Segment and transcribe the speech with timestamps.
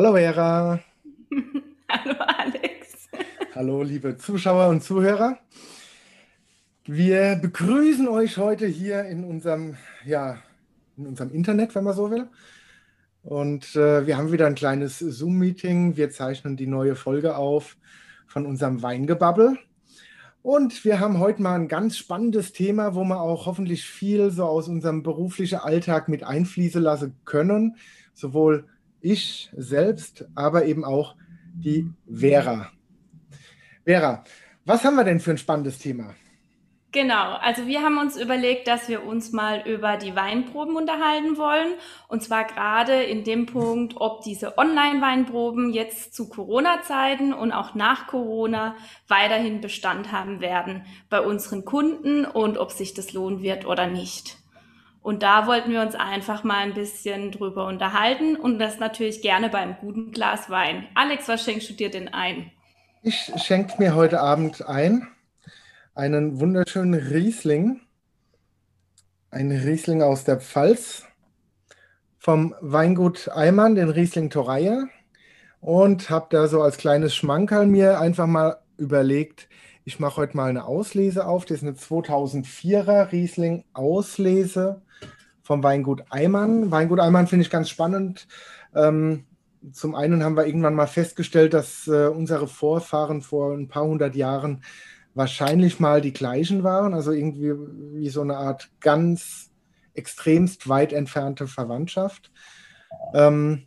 [0.00, 0.80] Hallo Vera.
[1.90, 3.10] Hallo Alex.
[3.54, 5.38] Hallo liebe Zuschauer und Zuhörer.
[6.86, 9.76] Wir begrüßen euch heute hier in unserem,
[10.06, 10.38] ja,
[10.96, 12.28] in unserem Internet, wenn man so will.
[13.24, 15.98] Und äh, wir haben wieder ein kleines Zoom-Meeting.
[15.98, 17.76] Wir zeichnen die neue Folge auf
[18.26, 19.58] von unserem Weingebabbel.
[20.40, 24.46] Und wir haben heute mal ein ganz spannendes Thema, wo wir auch hoffentlich viel so
[24.46, 27.76] aus unserem beruflichen Alltag mit einfließen lassen können.
[28.14, 28.66] Sowohl
[29.00, 31.16] ich selbst, aber eben auch
[31.54, 32.70] die Vera.
[33.84, 34.24] Vera,
[34.64, 36.14] was haben wir denn für ein spannendes Thema?
[36.92, 41.74] Genau, also wir haben uns überlegt, dass wir uns mal über die Weinproben unterhalten wollen.
[42.08, 48.08] Und zwar gerade in dem Punkt, ob diese Online-Weinproben jetzt zu Corona-Zeiten und auch nach
[48.08, 48.74] Corona
[49.06, 54.39] weiterhin Bestand haben werden bei unseren Kunden und ob sich das lohnen wird oder nicht.
[55.02, 59.48] Und da wollten wir uns einfach mal ein bisschen drüber unterhalten und das natürlich gerne
[59.48, 60.86] beim guten Glas Wein.
[60.94, 62.50] Alex, was schenkst du dir denn ein?
[63.02, 65.08] Ich schenke mir heute Abend ein
[65.94, 67.80] einen wunderschönen Riesling.
[69.30, 71.04] Ein Riesling aus der Pfalz
[72.18, 74.84] vom Weingut Eimann, den Riesling Toreia.
[75.60, 79.48] Und habe da so als kleines Schmankerl mir einfach mal überlegt,
[79.84, 81.44] ich mache heute mal eine Auslese auf.
[81.44, 84.82] Das ist eine 2004er Riesling Auslese
[85.50, 86.70] vom Weingut Eimann.
[86.70, 88.28] Weingut Eimann finde ich ganz spannend.
[88.72, 89.24] Ähm,
[89.72, 94.14] zum einen haben wir irgendwann mal festgestellt, dass äh, unsere Vorfahren vor ein paar hundert
[94.14, 94.62] Jahren
[95.12, 97.52] wahrscheinlich mal die gleichen waren, also irgendwie
[97.96, 99.50] wie so eine Art ganz
[99.94, 102.30] extremst weit entfernte Verwandtschaft.
[103.12, 103.64] Ähm,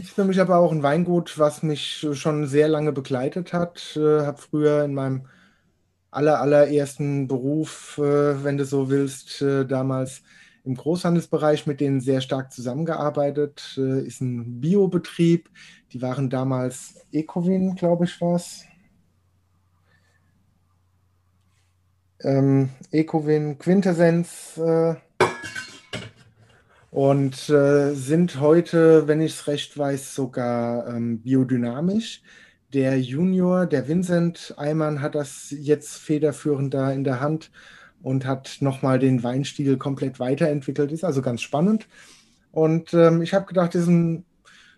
[0.00, 3.96] ist für mich aber auch ein Weingut, was mich schon sehr lange begleitet hat.
[3.96, 5.26] Äh, habe früher in meinem
[6.18, 10.22] aller, allerersten Beruf, äh, wenn du so willst, äh, damals
[10.64, 13.78] im Großhandelsbereich mit denen sehr stark zusammengearbeitet.
[13.78, 15.48] Äh, ist ein Biobetrieb.
[15.92, 18.64] Die waren damals Ecovin, glaube ich, was.
[22.22, 24.94] ähm, Ecovin Quintessenz äh,
[26.90, 32.22] und äh, sind heute, wenn ich es recht weiß, sogar ähm, biodynamisch.
[32.74, 37.50] Der Junior, der Vincent Eimann, hat das jetzt federführend da in der Hand
[38.02, 40.92] und hat nochmal den Weinstil komplett weiterentwickelt.
[40.92, 41.88] Ist also ganz spannend.
[42.52, 44.24] Und ähm, ich habe gedacht, das ist ein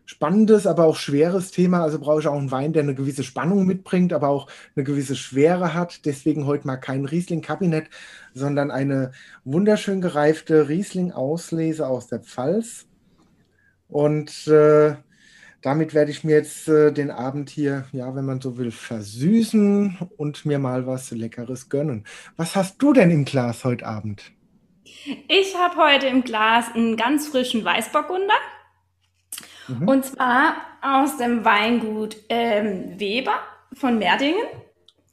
[0.04, 1.82] spannendes, aber auch schweres Thema.
[1.82, 5.16] Also brauche ich auch einen Wein, der eine gewisse Spannung mitbringt, aber auch eine gewisse
[5.16, 6.04] Schwere hat.
[6.04, 7.88] Deswegen heute mal kein Riesling-Kabinett,
[8.34, 9.12] sondern eine
[9.44, 12.86] wunderschön gereifte Riesling-Auslese aus der Pfalz.
[13.88, 14.94] Und äh,
[15.62, 19.98] damit werde ich mir jetzt äh, den Abend hier, ja, wenn man so will, versüßen
[20.16, 22.04] und mir mal was Leckeres gönnen.
[22.37, 24.32] Was hast du denn im Glas heute Abend?
[25.28, 28.34] Ich habe heute im Glas einen ganz frischen Weißburgunder.
[29.69, 29.88] Mhm.
[29.88, 33.38] Und zwar aus dem Weingut ähm, Weber
[33.75, 34.47] von Merdingen.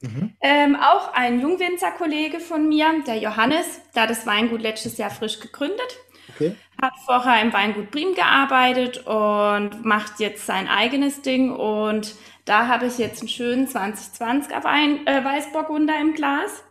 [0.01, 0.33] Mhm.
[0.41, 3.65] Ähm, auch ein Jungwinzer-Kollege von mir, der Johannes,
[3.95, 5.97] der hat das Weingut letztes Jahr frisch gegründet.
[6.29, 6.55] Okay.
[6.81, 11.51] Hat vorher im Weingut Prim gearbeitet und macht jetzt sein eigenes Ding.
[11.51, 12.15] Und
[12.45, 16.63] da habe ich jetzt einen schönen 2020er Wein, äh, Weißburgunder im Glas.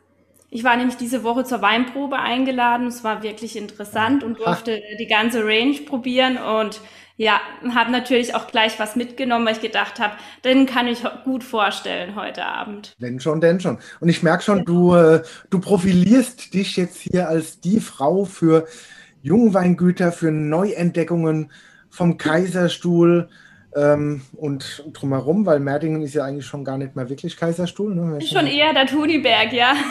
[0.49, 2.87] Ich war nämlich diese Woche zur Weinprobe eingeladen.
[2.87, 4.97] Es war wirklich interessant und durfte Ach.
[4.99, 6.39] die ganze Range probieren.
[6.39, 6.81] Und
[7.17, 7.41] ja,
[7.75, 10.15] habe natürlich auch gleich was mitgenommen, weil ich gedacht habe,
[10.45, 12.95] den kann ich gut vorstellen heute Abend.
[12.99, 13.79] Wenn schon, denn schon.
[14.01, 18.67] Und ich merke schon, du, äh, du profilierst dich jetzt hier als die Frau für
[19.27, 21.51] Jungweingüter, für Neuentdeckungen
[21.91, 23.29] vom Kaiserstuhl
[23.75, 27.93] ähm, und drumherum, weil Merdingen ist ja eigentlich schon gar nicht mehr wirklich Kaiserstuhl.
[27.93, 28.21] Ne?
[28.21, 29.75] Schon eher der Tuniberg, ja.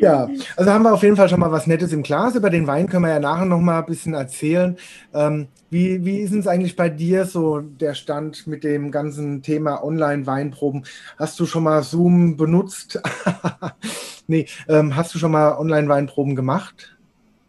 [0.00, 2.36] Ja, also haben wir auf jeden Fall schon mal was Nettes im Glas.
[2.36, 4.76] Über den Wein können wir ja nachher noch mal ein bisschen erzählen.
[5.12, 9.82] Ähm, wie, wie ist es eigentlich bei dir so der Stand mit dem ganzen Thema
[9.82, 10.84] Online-Weinproben?
[11.18, 13.02] Hast du schon mal Zoom benutzt?
[14.28, 16.96] nee, ähm, hast du schon mal Online-Weinproben gemacht?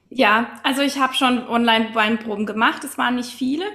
[0.10, 2.84] Ja, also ich habe schon Online-Weinproben gemacht.
[2.84, 3.66] Es waren nicht viele.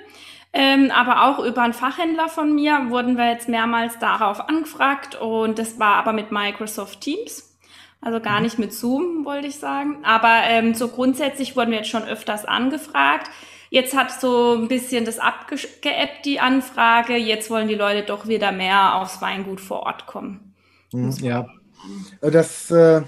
[0.52, 5.58] Ähm, aber auch über einen Fachhändler von mir wurden wir jetzt mehrmals darauf angefragt und
[5.58, 7.58] das war aber mit Microsoft Teams.
[8.00, 8.44] Also gar mhm.
[8.44, 10.04] nicht mit Zoom, wollte ich sagen.
[10.04, 13.30] Aber ähm, so grundsätzlich wurden wir jetzt schon öfters angefragt.
[13.70, 17.16] Jetzt hat so ein bisschen das abgeappt, die Anfrage.
[17.16, 20.54] Jetzt wollen die Leute doch wieder mehr aufs Weingut vor Ort kommen.
[20.92, 21.48] Mhm, ja,
[22.20, 23.02] das, äh,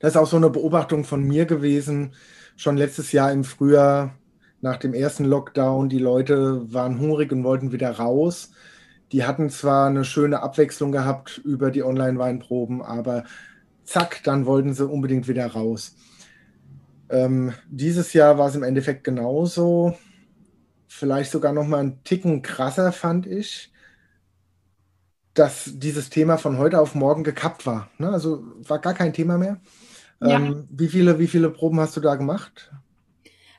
[0.00, 2.14] das ist auch so eine Beobachtung von mir gewesen.
[2.56, 4.14] Schon letztes Jahr im Frühjahr,
[4.60, 8.50] nach dem ersten Lockdown, die Leute waren hungrig und wollten wieder raus.
[9.12, 13.24] Die hatten zwar eine schöne Abwechslung gehabt über die Online-Weinproben, aber
[13.84, 15.96] zack, dann wollten sie unbedingt wieder raus.
[17.08, 19.96] Ähm, dieses Jahr war es im Endeffekt genauso.
[20.86, 23.72] vielleicht sogar noch mal einen Ticken krasser fand ich,
[25.34, 27.88] dass dieses Thema von heute auf morgen gekappt war.
[27.98, 28.10] Ne?
[28.10, 29.58] Also war gar kein Thema mehr.
[30.20, 30.36] Ja.
[30.36, 32.70] Ähm, wie, viele, wie viele Proben hast du da gemacht?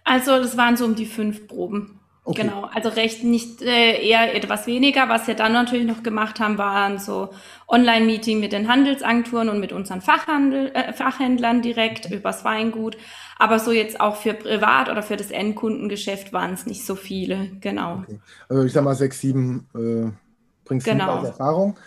[0.04, 2.00] Also das waren so um die fünf Proben.
[2.24, 2.44] Okay.
[2.44, 5.10] Genau, also recht nicht äh, eher etwas weniger.
[5.10, 7.30] Was wir dann natürlich noch gemacht haben, waren so
[7.68, 12.18] Online-Meeting mit den Handelsagenturen und mit unseren Fachhandel, äh, Fachhändlern direkt okay.
[12.18, 12.96] übers Weingut.
[13.40, 17.54] Aber so jetzt auch für privat oder für das Endkundengeschäft waren es nicht so viele.
[17.60, 18.04] Genau.
[18.04, 18.20] Okay.
[18.50, 20.12] Also ich sag mal sechs, sieben äh,
[20.72, 21.18] bringst genau.
[21.18, 21.78] als Erfahrung.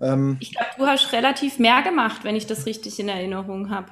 [0.00, 3.90] Ähm, ich glaube, du hast relativ mehr gemacht, wenn ich das richtig in Erinnerung habe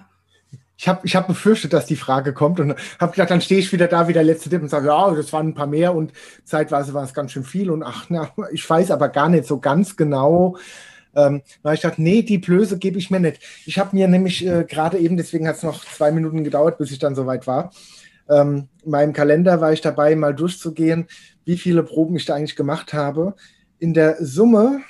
[0.82, 3.72] ich habe ich hab befürchtet, dass die Frage kommt und habe gedacht, dann stehe ich
[3.72, 6.12] wieder da wie der letzte Tipp und sage, ja, das waren ein paar mehr und
[6.42, 9.60] zeitweise war es ganz schön viel und ach, na, ich weiß aber gar nicht so
[9.60, 10.56] ganz genau.
[11.14, 13.40] Ähm, weil ich dachte, nee, die Blöße gebe ich mir nicht.
[13.64, 16.90] Ich habe mir nämlich äh, gerade eben, deswegen hat es noch zwei Minuten gedauert, bis
[16.90, 17.70] ich dann soweit war.
[18.28, 21.06] Ähm, in meinem Kalender war ich dabei, mal durchzugehen,
[21.44, 23.36] wie viele Proben ich da eigentlich gemacht habe.
[23.82, 24.82] In der Summe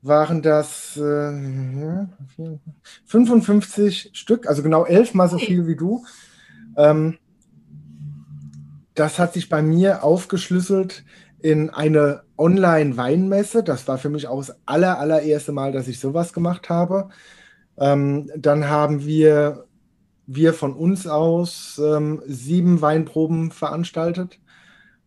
[0.00, 2.06] waren das äh,
[3.04, 6.06] 55 Stück, also genau elfmal so viel wie du.
[6.78, 7.18] Ähm,
[8.94, 11.04] das hat sich bei mir aufgeschlüsselt
[11.40, 13.62] in eine Online-Weinmesse.
[13.62, 17.10] Das war für mich auch das aller, allererste Mal, dass ich sowas gemacht habe.
[17.76, 19.66] Ähm, dann haben wir,
[20.26, 24.40] wir von uns aus ähm, sieben Weinproben veranstaltet.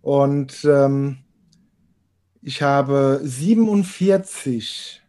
[0.03, 1.23] Und ähm,
[2.41, 5.01] ich habe 47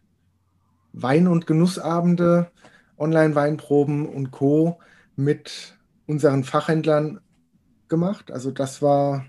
[0.93, 2.51] Wein- und Genussabende,
[2.97, 4.79] Online-Weinproben und Co.
[5.15, 5.75] mit
[6.05, 7.19] unseren Fachhändlern
[7.87, 8.31] gemacht.
[8.31, 9.25] Also das war,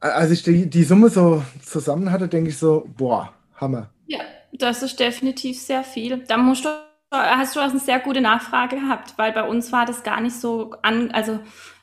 [0.00, 3.90] als ich die, die Summe so zusammen hatte, denke ich so, boah, Hammer.
[4.06, 4.20] Ja,
[4.52, 6.24] das ist definitiv sehr viel.
[6.24, 6.68] Da musst du,
[7.10, 10.76] hast du eine sehr gute Nachfrage gehabt, weil bei uns war das gar nicht so
[10.82, 11.40] an, also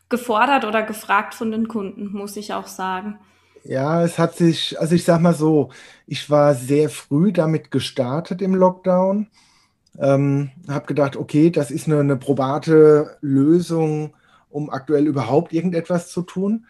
[0.08, 3.20] gefordert oder gefragt von den Kunden, muss ich auch sagen.
[3.68, 5.72] Ja, es hat sich, also ich sag mal so,
[6.06, 9.28] ich war sehr früh damit gestartet im Lockdown.
[9.98, 14.14] Ähm, habe gedacht, okay, das ist eine, eine, probate Lösung,
[14.50, 16.66] um aktuell überhaupt irgendetwas zu tun.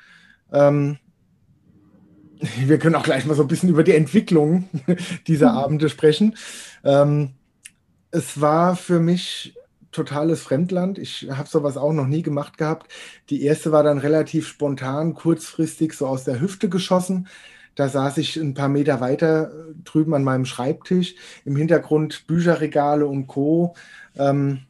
[0.53, 0.97] Ähm,
[2.65, 4.69] wir können auch gleich mal so ein bisschen über die Entwicklung
[5.27, 5.57] dieser mhm.
[5.57, 6.37] Abende sprechen.
[6.85, 7.31] Ähm,
[8.11, 9.55] es war für mich
[9.95, 10.97] totales Fremdland.
[10.99, 12.91] Ich habe sowas auch noch nie gemacht gehabt.
[13.29, 17.27] Die erste war dann relativ spontan, kurzfristig so aus der Hüfte geschossen.
[17.75, 21.15] Da saß ich ein paar Meter weiter äh, drüben an meinem Schreibtisch.
[21.43, 23.75] Im Hintergrund Bücherregale und Co.
[24.15, 24.61] Ähm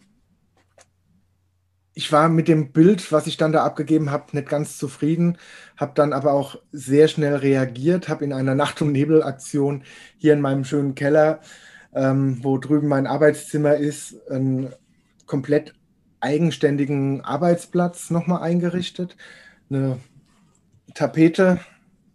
[1.97, 5.37] ich war mit dem Bild, was ich dann da abgegeben habe, nicht ganz zufrieden,
[5.77, 9.83] habe dann aber auch sehr schnell reagiert, habe in einer Nacht- und Nebelaktion
[10.17, 11.39] hier in meinem schönen Keller,
[11.93, 14.73] ähm, wo drüben mein Arbeitszimmer ist, ein
[15.25, 15.73] komplett
[16.19, 19.15] eigenständigen Arbeitsplatz nochmal eingerichtet.
[19.69, 19.99] Eine
[20.93, 21.59] Tapete,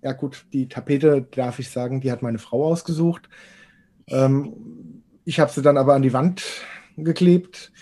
[0.02, 3.28] ja gut, die Tapete, darf ich sagen, die hat meine Frau ausgesucht.
[4.08, 6.42] Ähm, ich habe sie dann aber an die Wand
[6.96, 7.72] geklebt,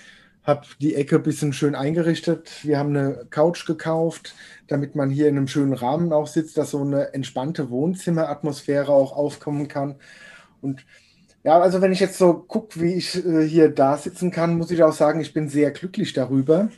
[0.43, 2.65] habe die Ecke ein bisschen schön eingerichtet.
[2.65, 4.35] Wir haben eine Couch gekauft,
[4.67, 9.13] damit man hier in einem schönen Rahmen auch sitzt, dass so eine entspannte Wohnzimmeratmosphäre auch
[9.13, 9.97] aufkommen kann.
[10.61, 10.85] Und
[11.45, 14.71] ja, also wenn ich jetzt so gucke, wie ich äh, hier da sitzen kann, muss
[14.71, 16.69] ich auch sagen, ich bin sehr glücklich darüber.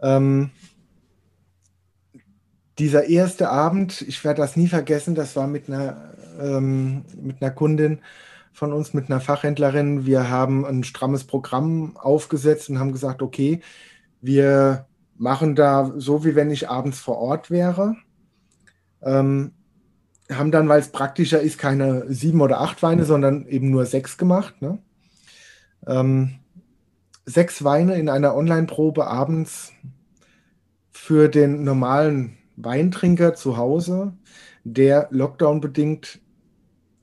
[0.00, 0.50] Ähm,
[2.78, 7.50] dieser erste Abend, ich werde das nie vergessen, das war mit einer, ähm, mit einer
[7.50, 8.00] Kundin
[8.52, 10.06] von uns, mit einer Fachhändlerin.
[10.06, 13.60] Wir haben ein strammes Programm aufgesetzt und haben gesagt, okay,
[14.20, 17.96] wir machen da so, wie wenn ich abends vor Ort wäre.
[19.02, 19.52] Ähm,
[20.30, 24.18] haben dann, weil es praktischer ist, keine sieben oder acht Weine, sondern eben nur sechs
[24.18, 24.60] gemacht.
[24.60, 24.78] Ne?
[25.86, 26.38] Ähm,
[27.24, 29.72] sechs Weine in einer Online-Probe abends
[30.90, 34.12] für den normalen Weintrinker zu Hause,
[34.64, 36.20] der Lockdown-bedingt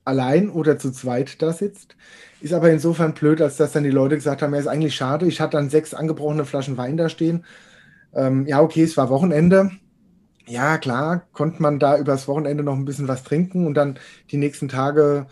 [0.04, 1.96] allein oder zu zweit da sitzt.
[2.40, 5.26] Ist aber insofern blöd, als dass dann die Leute gesagt haben, ja, ist eigentlich schade,
[5.26, 7.44] ich hatte dann sechs angebrochene Flaschen Wein da stehen.
[8.14, 9.72] Ähm, ja, okay, es war Wochenende
[10.46, 13.98] ja, klar, konnte man da übers Wochenende noch ein bisschen was trinken und dann
[14.30, 15.26] die nächsten Tage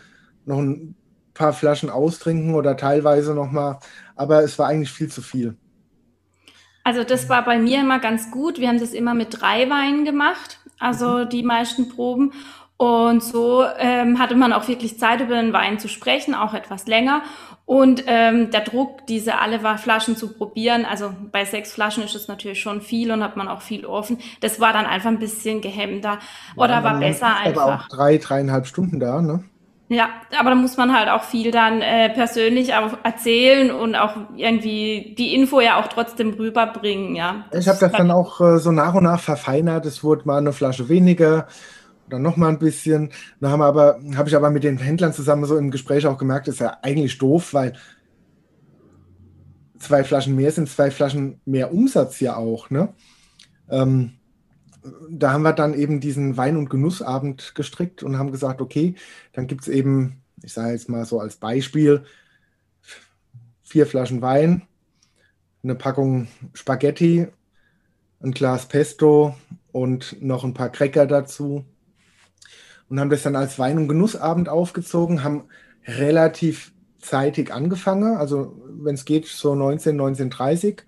[0.45, 0.95] noch ein
[1.33, 3.79] paar Flaschen austrinken oder teilweise nochmal,
[4.15, 5.57] aber es war eigentlich viel zu viel.
[6.83, 8.59] Also das war bei mir immer ganz gut.
[8.59, 11.29] Wir haben das immer mit drei Weinen gemacht, also mhm.
[11.29, 12.31] die meisten Proben.
[12.77, 16.87] Und so ähm, hatte man auch wirklich Zeit, über den Wein zu sprechen, auch etwas
[16.87, 17.21] länger.
[17.65, 22.27] Und ähm, der Druck, diese alle Flaschen zu probieren, also bei sechs Flaschen ist es
[22.27, 24.19] natürlich schon viel und hat man auch viel offen.
[24.41, 26.19] Das war dann einfach ein bisschen gehemmter
[26.57, 27.61] oder ja, war besser einfach.
[27.61, 29.43] Aber auch drei, dreieinhalb Stunden da, ne?
[29.87, 34.15] Ja, aber da muss man halt auch viel dann äh, persönlich auch erzählen und auch
[34.35, 37.45] irgendwie die Info ja auch trotzdem rüberbringen, ja.
[37.51, 39.85] ich habe das dann auch äh, so nach und nach verfeinert.
[39.85, 41.45] Es wurde mal eine Flasche weniger,
[42.09, 43.11] dann noch mal ein bisschen.
[43.39, 46.17] Dann haben wir aber, habe ich aber mit den Händlern zusammen so im Gespräch auch
[46.17, 47.73] gemerkt, ist ja eigentlich doof, weil
[49.79, 52.93] zwei Flaschen mehr sind zwei Flaschen mehr Umsatz ja auch, ne?
[53.69, 54.13] Ähm,
[55.09, 58.95] da haben wir dann eben diesen Wein- und Genussabend gestrickt und haben gesagt, okay,
[59.33, 62.03] dann gibt es eben, ich sage jetzt mal so als Beispiel,
[63.63, 64.61] vier Flaschen Wein,
[65.63, 67.27] eine Packung Spaghetti,
[68.21, 69.35] ein Glas Pesto
[69.71, 71.65] und noch ein paar Cracker dazu.
[72.89, 75.45] Und haben das dann als Wein- und Genussabend aufgezogen, haben
[75.85, 80.79] relativ zeitig angefangen, also wenn es geht, so 19, 19.30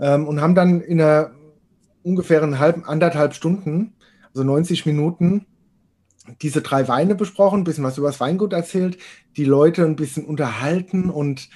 [0.00, 1.32] ähm, und haben dann in einer
[2.02, 3.94] ungefähr einen halben, anderthalb Stunden,
[4.28, 5.46] also 90 Minuten,
[6.40, 8.98] diese drei Weine besprochen, ein bisschen was über das Weingut erzählt,
[9.36, 11.48] die Leute ein bisschen unterhalten und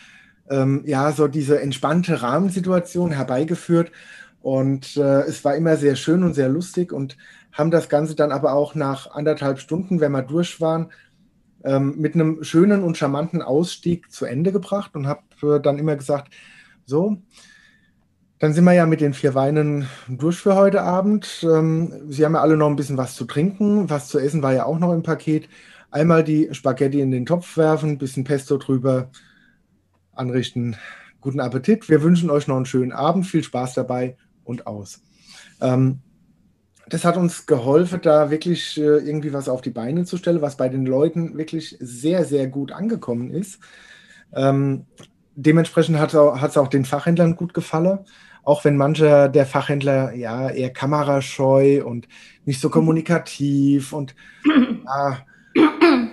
[0.48, 3.90] ähm, ja, so diese entspannte Rahmensituation herbeigeführt.
[4.40, 7.16] Und äh, es war immer sehr schön und sehr lustig und
[7.56, 10.92] haben das Ganze dann aber auch nach anderthalb Stunden, wenn wir durch waren,
[11.64, 15.96] ähm, mit einem schönen und charmanten Ausstieg zu Ende gebracht und habe äh, dann immer
[15.96, 16.32] gesagt,
[16.84, 17.16] so,
[18.38, 21.44] dann sind wir ja mit den vier Weinen durch für heute Abend.
[21.50, 23.88] Ähm, Sie haben ja alle noch ein bisschen was zu trinken.
[23.88, 25.48] Was zu essen war ja auch noch im Paket.
[25.90, 29.10] Einmal die Spaghetti in den Topf werfen, ein bisschen Pesto drüber
[30.12, 30.76] anrichten.
[31.22, 31.88] Guten Appetit.
[31.88, 33.26] Wir wünschen euch noch einen schönen Abend.
[33.26, 35.02] Viel Spaß dabei und aus.
[35.62, 36.00] Ähm,
[36.88, 40.56] das hat uns geholfen, da wirklich äh, irgendwie was auf die Beine zu stellen, was
[40.56, 43.58] bei den Leuten wirklich sehr, sehr gut angekommen ist.
[44.34, 44.86] Ähm,
[45.34, 48.00] dementsprechend hat es auch den Fachhändlern gut gefallen
[48.46, 52.06] auch wenn manche der Fachhändler ja eher kamerascheu und
[52.44, 54.14] nicht so kommunikativ und
[54.84, 55.26] ja,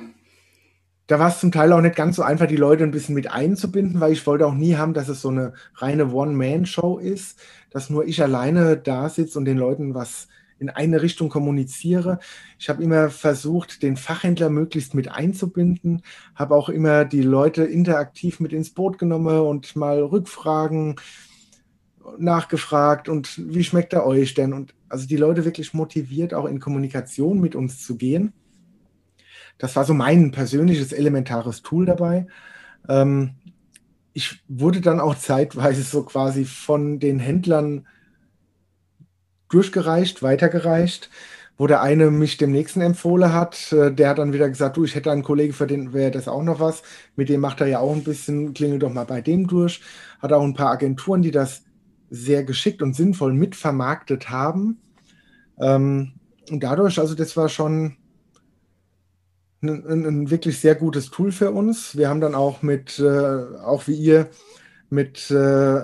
[1.07, 3.31] da war es zum Teil auch nicht ganz so einfach, die Leute ein bisschen mit
[3.31, 7.39] einzubinden, weil ich wollte auch nie haben, dass es so eine reine One-Man-Show ist,
[7.69, 10.27] dass nur ich alleine da sitze und den Leuten was
[10.63, 12.19] in eine Richtung kommuniziere.
[12.57, 16.01] Ich habe immer versucht, den Fachhändler möglichst mit einzubinden,
[16.35, 20.95] habe auch immer die Leute interaktiv mit ins Boot genommen und mal Rückfragen
[22.17, 24.53] nachgefragt und wie schmeckt er euch denn?
[24.53, 28.33] Und also die Leute wirklich motiviert, auch in Kommunikation mit uns zu gehen.
[29.57, 32.27] Das war so mein persönliches elementares Tool dabei.
[32.87, 33.35] Ähm,
[34.13, 37.85] ich wurde dann auch zeitweise so quasi von den Händlern
[39.53, 41.09] durchgereicht, weitergereicht,
[41.57, 43.71] wo der eine mich dem nächsten empfohlen hat.
[43.71, 46.27] Äh, der hat dann wieder gesagt, du, ich hätte einen Kollegen, für den wäre das
[46.27, 46.83] auch noch was.
[47.15, 49.81] Mit dem macht er ja auch ein bisschen, klingel doch mal bei dem durch.
[50.19, 51.63] Hat auch ein paar Agenturen, die das
[52.09, 54.79] sehr geschickt und sinnvoll mitvermarktet haben.
[55.59, 56.13] Ähm,
[56.49, 57.97] und dadurch, also das war schon
[59.61, 61.97] ein, ein, wirklich sehr gutes Tool für uns.
[61.97, 64.29] Wir haben dann auch mit, äh, auch wie ihr,
[64.89, 65.81] mit, äh,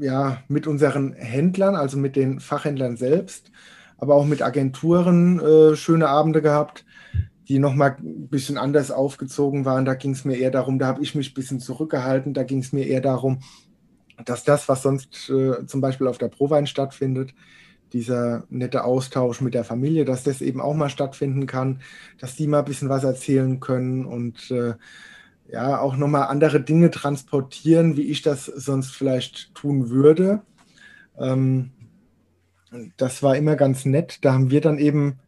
[0.00, 3.50] ja, mit unseren Händlern, also mit den Fachhändlern selbst,
[3.98, 6.84] aber auch mit Agenturen äh, schöne Abende gehabt,
[7.48, 9.84] die nochmal ein bisschen anders aufgezogen waren.
[9.84, 12.60] Da ging es mir eher darum, da habe ich mich ein bisschen zurückgehalten, da ging
[12.60, 13.40] es mir eher darum,
[14.24, 17.34] dass das, was sonst äh, zum Beispiel auf der Prowein stattfindet,
[17.92, 21.80] dieser nette Austausch mit der Familie, dass das eben auch mal stattfinden kann,
[22.18, 24.74] dass die mal ein bisschen was erzählen können und äh,
[25.48, 30.42] ja, auch nochmal andere Dinge transportieren, wie ich das sonst vielleicht tun würde.
[31.18, 31.70] Ähm,
[32.96, 34.24] das war immer ganz nett.
[34.24, 35.20] Da haben wir dann eben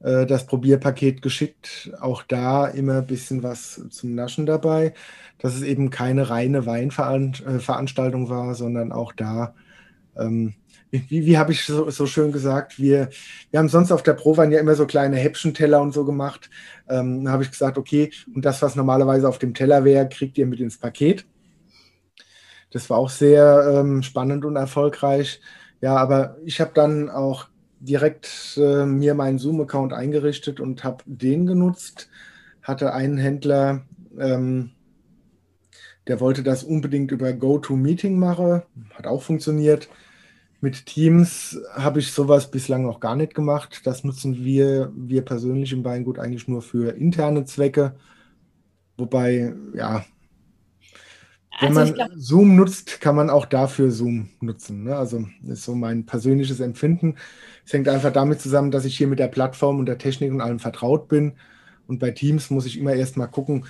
[0.00, 1.92] äh, das Probierpaket geschickt.
[2.00, 4.94] Auch da immer ein bisschen was zum Naschen dabei
[5.42, 9.54] dass es eben keine reine Weinveranstaltung war, sondern auch da,
[10.16, 10.54] ähm,
[10.92, 13.08] wie, wie habe ich so, so, schön gesagt, wir,
[13.50, 16.50] wir haben sonst auf der Prowein ja immer so kleine Häppchenteller und so gemacht.
[16.88, 20.36] Ähm, da habe ich gesagt, okay, und das, was normalerweise auf dem Teller wäre, kriegt
[20.36, 21.24] ihr mit ins Paket.
[22.70, 25.40] Das war auch sehr ähm, spannend und erfolgreich.
[25.80, 27.48] Ja, aber ich habe dann auch
[27.80, 32.10] direkt äh, mir meinen Zoom-Account eingerichtet und habe den genutzt.
[32.62, 33.86] Hatte einen Händler,
[34.18, 34.70] ähm,
[36.06, 38.62] der wollte das unbedingt über GoToMeeting machen.
[38.94, 39.88] Hat auch funktioniert.
[40.62, 43.82] Mit Teams habe ich sowas bislang noch gar nicht gemacht.
[43.84, 47.96] Das nutzen wir, wir persönlich im Weingut eigentlich nur für interne Zwecke.
[48.96, 50.04] Wobei, ja,
[51.60, 54.84] wenn also man glaub, Zoom nutzt, kann man auch dafür Zoom nutzen.
[54.84, 54.96] Ne?
[54.96, 57.16] Also ist so mein persönliches Empfinden.
[57.66, 60.40] Es hängt einfach damit zusammen, dass ich hier mit der Plattform und der Technik und
[60.40, 61.32] allem vertraut bin.
[61.86, 63.66] Und bei Teams muss ich immer erst mal gucken,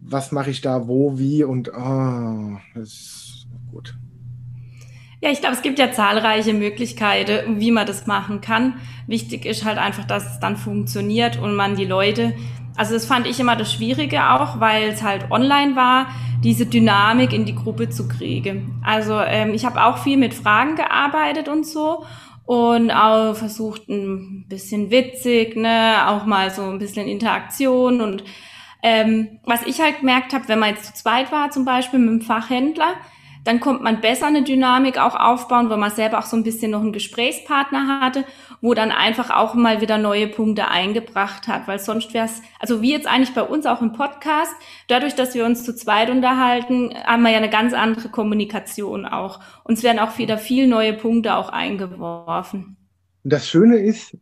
[0.00, 3.94] was mache ich da, wo, wie und oh, das ist gut.
[5.22, 8.74] Ja, ich glaube, es gibt ja zahlreiche Möglichkeiten, wie man das machen kann.
[9.06, 12.34] Wichtig ist halt einfach, dass es dann funktioniert und man die Leute,
[12.74, 16.06] Also das fand ich immer das Schwierige auch, weil es halt online war,
[16.42, 18.80] diese Dynamik in die Gruppe zu kriegen.
[18.82, 22.04] Also ähm, ich habe auch viel mit Fragen gearbeitet und so
[22.44, 28.24] und auch versucht ein bisschen witzig, ne, auch mal so ein bisschen Interaktion und
[28.82, 32.08] ähm, was ich halt gemerkt habe, wenn man jetzt zu zweit war, zum Beispiel mit
[32.08, 32.94] dem Fachhändler,
[33.44, 36.70] dann kommt man besser eine Dynamik auch aufbauen, weil man selber auch so ein bisschen
[36.70, 38.24] noch einen Gesprächspartner hatte,
[38.60, 42.82] wo dann einfach auch mal wieder neue Punkte eingebracht hat, weil sonst wäre es, also
[42.82, 44.52] wie jetzt eigentlich bei uns auch im Podcast,
[44.88, 49.40] dadurch, dass wir uns zu zweit unterhalten, haben wir ja eine ganz andere Kommunikation auch.
[49.64, 52.76] Uns werden auch wieder viel neue Punkte auch eingeworfen.
[53.24, 54.16] Das Schöne ist,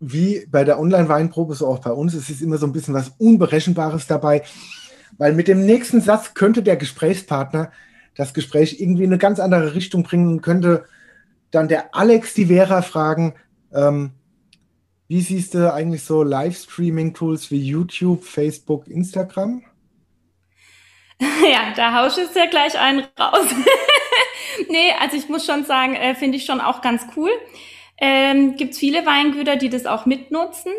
[0.00, 3.12] wie bei der Online-Weinprobe, so auch bei uns, es ist immer so ein bisschen was
[3.18, 4.42] Unberechenbares dabei,
[5.16, 7.70] weil mit dem nächsten Satz könnte der Gesprächspartner
[8.16, 10.84] das Gespräch irgendwie in eine ganz andere Richtung bringen und könnte
[11.50, 13.34] dann der Alex die Vera fragen,
[13.74, 14.12] ähm,
[15.08, 19.62] wie siehst du eigentlich so Livestreaming-Tools wie YouTube, Facebook, Instagram?
[21.20, 23.46] Ja, da hausche ich ja gleich einen raus.
[24.68, 27.30] nee, also ich muss schon sagen, äh, finde ich schon auch ganz cool.
[27.98, 30.72] Ähm, Gibt es viele Weingüter, die das auch mitnutzen.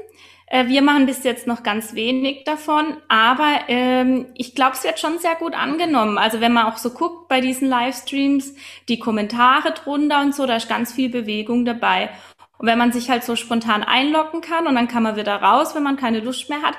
[0.47, 4.99] Äh, wir machen bis jetzt noch ganz wenig davon, aber ähm, ich glaube, es wird
[4.99, 6.17] schon sehr gut angenommen.
[6.17, 8.53] Also wenn man auch so guckt bei diesen Livestreams,
[8.89, 12.09] die Kommentare drunter und so, da ist ganz viel Bewegung dabei.
[12.57, 15.75] Und wenn man sich halt so spontan einloggen kann und dann kann man wieder raus,
[15.75, 16.75] wenn man keine Lust mehr hat,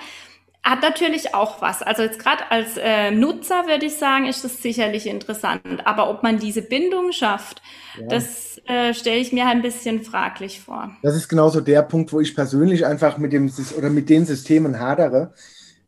[0.65, 1.83] hat natürlich auch was.
[1.83, 5.61] Also jetzt gerade als äh, Nutzer würde ich sagen, ist das sicherlich interessant.
[5.85, 7.61] Aber ob man diese Bindung schafft,
[8.01, 8.07] ja.
[8.07, 10.91] das äh, stelle ich mir halt ein bisschen fraglich vor.
[11.03, 14.81] Das ist genauso der Punkt, wo ich persönlich einfach mit dem oder mit den Systemen
[14.81, 15.35] hadere.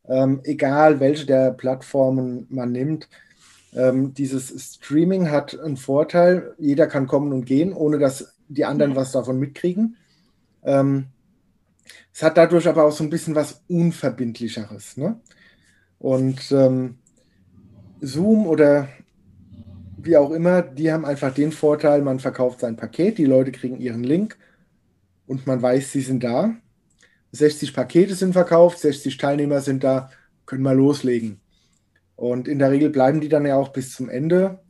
[0.06, 3.09] Ähm, egal welche der Plattformen man nimmt.
[3.75, 6.54] Ähm, dieses Streaming hat einen Vorteil.
[6.58, 8.99] Jeder kann kommen und gehen, ohne dass die anderen ja.
[8.99, 9.97] was davon mitkriegen.
[10.65, 11.06] Ähm,
[12.12, 14.96] es hat dadurch aber auch so ein bisschen was Unverbindlicheres.
[14.96, 15.20] Ne?
[15.99, 16.99] Und ähm,
[18.00, 18.88] Zoom oder
[19.99, 23.80] wie auch immer, die haben einfach den Vorteil, man verkauft sein Paket, die Leute kriegen
[23.80, 24.36] ihren Link
[25.26, 26.54] und man weiß, sie sind da.
[27.32, 30.10] 60 Pakete sind verkauft, 60 Teilnehmer sind da,
[30.46, 31.40] können wir loslegen.
[32.14, 34.60] Und in der Regel bleiben die dann ja auch bis zum Ende,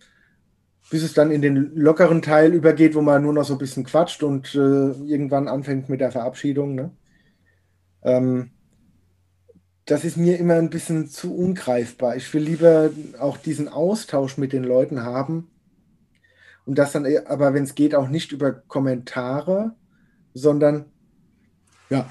[0.90, 3.84] bis es dann in den lockeren Teil übergeht, wo man nur noch so ein bisschen
[3.84, 6.74] quatscht und äh, irgendwann anfängt mit der Verabschiedung.
[6.74, 6.90] Ne?
[8.06, 8.50] Ähm,
[9.84, 12.16] das ist mir immer ein bisschen zu ungreifbar.
[12.16, 12.90] Ich will lieber
[13.20, 15.48] auch diesen Austausch mit den Leuten haben
[16.66, 19.74] und das dann e, aber, wenn es geht, auch nicht über Kommentare,
[20.34, 20.86] sondern
[21.88, 22.10] ja,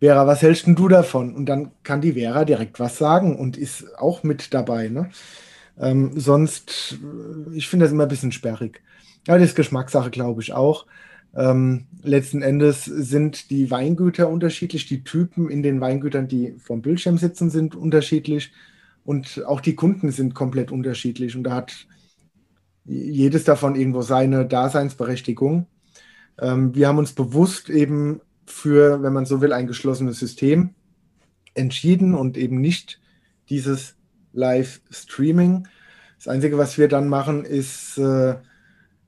[0.00, 1.34] Vera, was hältst denn du davon?
[1.34, 4.88] Und dann kann die Vera direkt was sagen und ist auch mit dabei.
[4.88, 5.10] Ne?
[5.78, 6.98] Ähm, sonst,
[7.52, 8.82] ich finde das immer ein bisschen sperrig.
[9.26, 10.86] Ja, das ist Geschmackssache, glaube ich auch.
[11.34, 17.18] Ähm, letzten Endes sind die Weingüter unterschiedlich, die Typen in den Weingütern, die vom Bildschirm
[17.18, 18.52] sitzen, sind unterschiedlich
[19.04, 21.86] und auch die Kunden sind komplett unterschiedlich und da hat
[22.84, 25.66] jedes davon irgendwo seine Daseinsberechtigung.
[26.40, 30.70] Ähm, wir haben uns bewusst eben für, wenn man so will, ein geschlossenes System
[31.54, 33.00] entschieden und eben nicht
[33.50, 33.96] dieses
[34.32, 35.68] Live-Streaming.
[36.16, 38.36] Das Einzige, was wir dann machen, ist äh,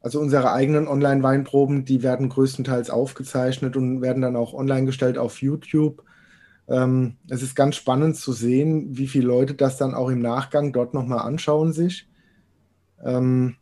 [0.00, 5.42] also unsere eigenen Online-Weinproben, die werden größtenteils aufgezeichnet und werden dann auch online gestellt auf
[5.42, 6.02] YouTube.
[6.68, 10.72] Ähm, es ist ganz spannend zu sehen, wie viele Leute das dann auch im Nachgang
[10.72, 12.08] dort nochmal anschauen sich.
[13.04, 13.56] Ähm,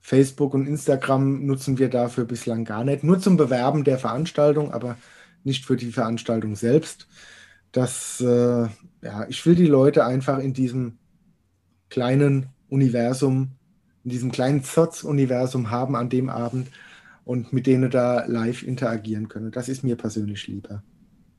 [0.00, 4.96] Facebook und Instagram nutzen wir dafür bislang gar nicht, nur zum Bewerben der Veranstaltung, aber
[5.44, 7.08] nicht für die Veranstaltung selbst.
[7.72, 8.68] Das, äh,
[9.02, 10.98] ja, ich will die Leute einfach in diesem
[11.88, 13.52] kleinen Universum
[14.04, 16.68] in diesem kleinen Zotz-Universum haben an dem Abend
[17.24, 19.50] und mit denen da live interagieren können.
[19.50, 20.82] Das ist mir persönlich lieber.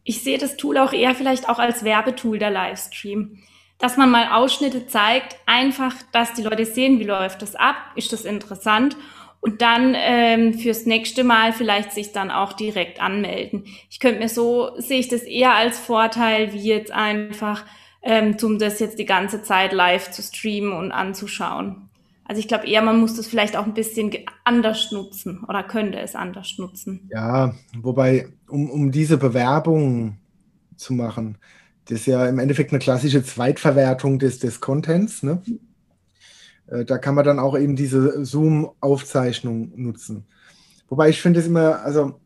[0.03, 3.39] Ich sehe das Tool auch eher vielleicht auch als Werbetool der Livestream.
[3.77, 8.13] Dass man mal Ausschnitte zeigt, einfach, dass die Leute sehen, wie läuft das ab, ist
[8.13, 8.95] das interessant
[9.41, 13.65] und dann ähm, fürs nächste Mal vielleicht sich dann auch direkt anmelden.
[13.89, 17.65] Ich könnte mir so, sehe ich das eher als Vorteil, wie jetzt einfach,
[18.03, 21.89] ähm, um das jetzt die ganze Zeit live zu streamen und anzuschauen.
[22.31, 24.09] Also ich glaube eher, man muss das vielleicht auch ein bisschen
[24.45, 27.09] anders nutzen oder könnte es anders nutzen.
[27.11, 30.15] Ja, wobei, um, um diese Bewerbung
[30.77, 31.37] zu machen,
[31.83, 35.23] das ist ja im Endeffekt eine klassische Zweitverwertung des, des Contents.
[35.23, 35.41] Ne?
[36.67, 40.23] Äh, da kann man dann auch eben diese Zoom-Aufzeichnung nutzen.
[40.87, 42.21] Wobei ich finde es immer, also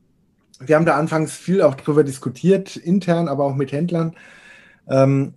[0.59, 4.15] wir haben da anfangs viel auch drüber diskutiert, intern, aber auch mit Händlern.
[4.87, 5.33] Ähm,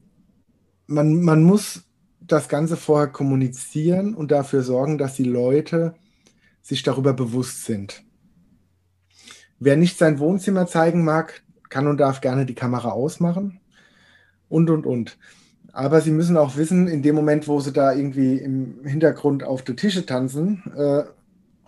[0.87, 1.88] man, man muss
[2.33, 5.95] das Ganze vorher kommunizieren und dafür sorgen, dass die Leute
[6.63, 8.03] sich darüber bewusst sind.
[9.59, 13.61] Wer nicht sein Wohnzimmer zeigen mag, kann und darf gerne die Kamera ausmachen.
[14.49, 15.19] und, und, und.
[15.73, 19.63] Aber sie müssen auch wissen, in dem Moment, wo sie da irgendwie im Hintergrund auf
[19.63, 21.05] die Tische tanzen, äh,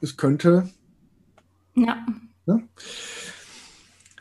[0.00, 0.68] es könnte.
[1.74, 2.04] Ja.
[2.46, 2.62] Ne?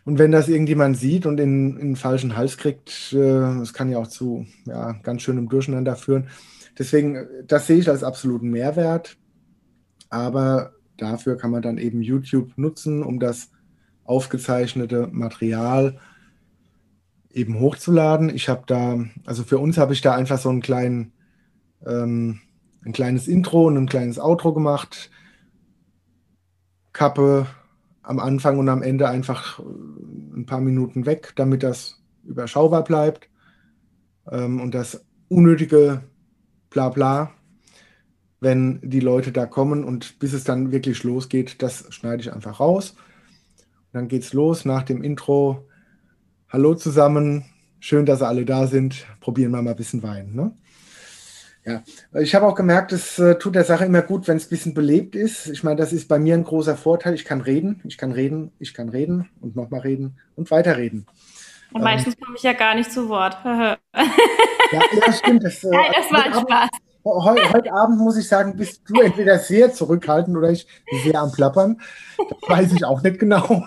[0.09, 3.91] Und wenn das irgendjemand sieht und in, in den falschen Hals kriegt, äh, das kann
[3.91, 6.29] ja auch zu ja, ganz schönem Durcheinander führen.
[6.79, 9.17] Deswegen, das sehe ich als absoluten Mehrwert.
[10.09, 13.51] Aber dafür kann man dann eben YouTube nutzen, um das
[14.03, 15.99] aufgezeichnete Material
[17.29, 18.33] eben hochzuladen.
[18.33, 21.13] Ich habe da, also für uns habe ich da einfach so einen kleinen,
[21.85, 22.39] ähm,
[22.83, 25.11] ein kleines Intro und ein kleines Outro gemacht.
[26.93, 27.45] Kappe
[28.09, 33.29] am Anfang und am Ende einfach ein paar Minuten weg, damit das überschaubar bleibt.
[34.31, 36.01] Ähm, und das unnötige
[36.71, 37.29] Blabla,
[38.39, 42.59] wenn die Leute da kommen und bis es dann wirklich losgeht, das schneide ich einfach
[42.59, 42.95] raus.
[43.93, 45.67] Dann geht es los nach dem Intro.
[46.47, 47.45] Hallo zusammen,
[47.79, 49.05] schön, dass ihr alle da sind.
[49.19, 50.33] Probieren wir mal ein bisschen Wein.
[50.33, 50.51] Ne?
[51.65, 51.83] Ja,
[52.19, 54.73] ich habe auch gemerkt, es äh, tut der Sache immer gut, wenn es ein bisschen
[54.73, 55.47] belebt ist.
[55.47, 57.13] Ich meine, das ist bei mir ein großer Vorteil.
[57.13, 61.05] Ich kann reden, ich kann reden, ich kann reden und nochmal reden und weiterreden.
[61.71, 63.37] Und meistens ähm, komme ich ja gar nicht zu Wort.
[63.45, 63.77] ja,
[64.73, 65.43] ja, stimmt.
[65.43, 66.69] Das, äh, Nein, das war ein Spaß.
[67.05, 70.67] Heute, heute, Abend muss ich sagen, bist du entweder sehr zurückhaltend oder ich
[71.03, 71.81] sehr am Plappern.
[72.17, 73.65] Das weiß ich auch nicht genau.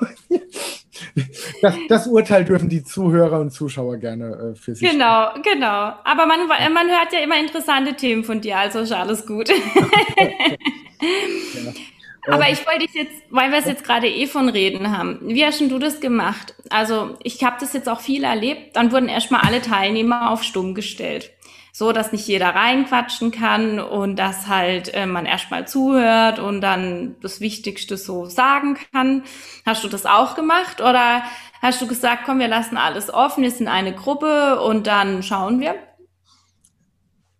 [1.62, 4.90] Das, das Urteil dürfen die Zuhörer und Zuschauer gerne äh, für sich.
[4.90, 5.42] Genau, stellen.
[5.42, 5.94] genau.
[6.04, 9.48] Aber man, man hört ja immer interessante Themen von dir, also ist alles gut.
[9.48, 9.54] ja.
[12.28, 15.44] Aber ich wollte dich jetzt, weil wir es jetzt gerade eh von Reden haben, wie
[15.44, 16.54] hast du das gemacht?
[16.70, 18.76] Also ich habe das jetzt auch viel erlebt.
[18.76, 21.30] Dann wurden erstmal alle Teilnehmer auf Stumm gestellt
[21.74, 27.16] so, dass nicht jeder reinquatschen kann und dass halt äh, man erstmal zuhört und dann
[27.22, 29.22] das Wichtigste so sagen kann.
[29.64, 31.22] Hast du das auch gemacht oder
[31.62, 35.60] hast du gesagt, komm, wir lassen alles offen, wir sind eine Gruppe und dann schauen
[35.60, 35.74] wir?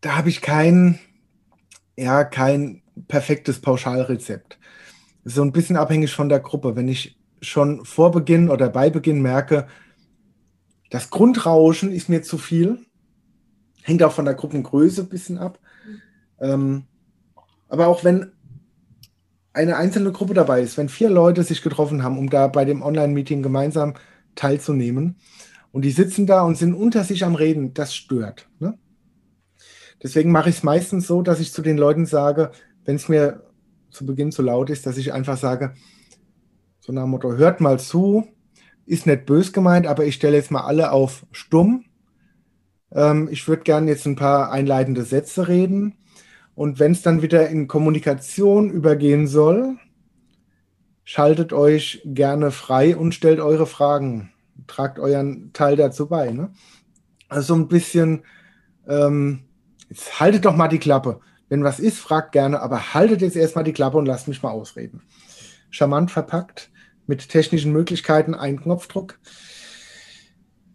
[0.01, 0.99] Da habe ich kein,
[1.97, 4.59] ja, kein perfektes Pauschalrezept.
[5.25, 6.75] So ein bisschen abhängig von der Gruppe.
[6.75, 9.69] Wenn ich schon vor Beginn oder bei Beginn merke,
[10.89, 12.87] das Grundrauschen ist mir zu viel,
[13.83, 15.59] Hängt auch von der Gruppengröße ein bisschen ab.
[16.41, 16.85] Ähm,
[17.69, 18.33] aber auch wenn
[19.53, 22.83] eine einzelne Gruppe dabei ist, wenn vier Leute sich getroffen haben, um da bei dem
[22.83, 23.95] Online-Meeting gemeinsam
[24.35, 25.17] teilzunehmen
[25.73, 28.49] und die sitzen da und sind unter sich am Reden, das stört.
[28.59, 28.79] Ne?
[30.03, 32.51] Deswegen mache ich es meistens so, dass ich zu den Leuten sage,
[32.85, 33.45] wenn es mir
[33.91, 35.75] zu Beginn zu laut ist, dass ich einfach sage,
[36.81, 38.27] so nach dem Motto, hört mal zu,
[38.87, 41.85] ist nicht bös gemeint, aber ich stelle jetzt mal alle auf stumm
[42.95, 45.95] ähm, ich würde gerne jetzt ein paar einleitende Sätze reden.
[46.55, 49.79] Und wenn es dann wieder in Kommunikation übergehen soll,
[51.05, 54.31] schaltet euch gerne frei und stellt eure Fragen.
[54.67, 56.31] Tragt euren Teil dazu bei.
[56.31, 56.53] Ne?
[57.29, 58.25] Also ein bisschen,
[58.87, 59.45] ähm,
[59.89, 61.21] jetzt haltet doch mal die Klappe.
[61.49, 64.51] Wenn was ist, fragt gerne, aber haltet jetzt erstmal die Klappe und lasst mich mal
[64.51, 65.03] ausreden.
[65.71, 66.71] Charmant verpackt,
[67.07, 69.19] mit technischen Möglichkeiten, ein Knopfdruck.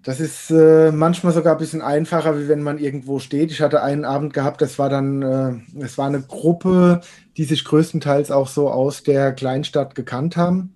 [0.07, 3.51] Das ist äh, manchmal sogar ein bisschen einfacher, wie wenn man irgendwo steht.
[3.51, 7.01] Ich hatte einen Abend gehabt, das war dann, äh, es war eine Gruppe,
[7.35, 10.73] die sich größtenteils auch so aus der Kleinstadt gekannt haben.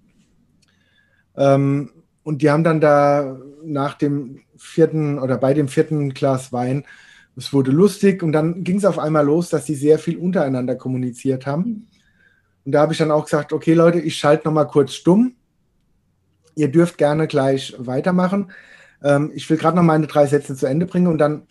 [1.38, 1.92] Ähm,
[2.24, 6.84] und die haben dann da nach dem vierten oder bei dem vierten Glas Wein,
[7.38, 10.76] es wurde lustig und dann ging es auf einmal los, dass sie sehr viel untereinander
[10.76, 11.88] kommuniziert haben.
[12.66, 15.36] Und da habe ich dann auch gesagt, okay Leute, ich schalte noch mal kurz stumm.
[16.56, 18.52] Ihr dürft gerne gleich weitermachen
[19.04, 21.44] ähm, ich will gerade noch meine drei Sätze zu Ende bringen und dann,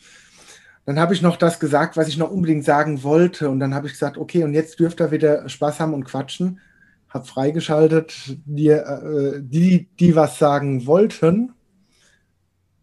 [0.87, 3.51] dann habe ich noch das gesagt, was ich noch unbedingt sagen wollte.
[3.51, 6.61] Und dann habe ich gesagt, okay, und jetzt dürft ihr wieder Spaß haben und quatschen.
[7.09, 11.53] Habe freigeschaltet, die, äh, die, die was sagen wollten,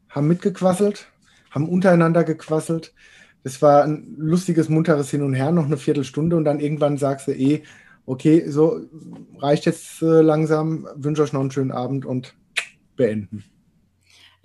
[0.10, 1.08] haben mitgequasselt,
[1.52, 2.94] haben untereinander gequasselt.
[3.44, 7.28] Das war ein lustiges, munteres Hin und Her, noch eine Viertelstunde und dann irgendwann sagst
[7.28, 7.64] du eh,
[8.06, 8.82] okay, so
[9.40, 12.36] reicht jetzt äh, langsam, wünsche euch noch einen schönen Abend und
[12.98, 13.46] beenden.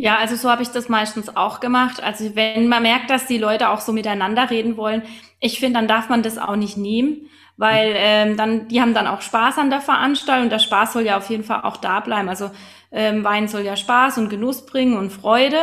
[0.03, 2.03] Ja, also so habe ich das meistens auch gemacht.
[2.03, 5.05] Also wenn man merkt, dass die Leute auch so miteinander reden wollen,
[5.39, 9.07] ich finde, dann darf man das auch nicht nehmen, weil ähm, dann die haben dann
[9.07, 10.51] auch Spaß an der Veranstaltung.
[10.51, 12.29] Der Spaß soll ja auf jeden Fall auch da bleiben.
[12.29, 12.51] Also
[12.91, 15.57] ähm, Wein soll ja Spaß und Genuss bringen und Freude.